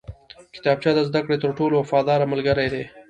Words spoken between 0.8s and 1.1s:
د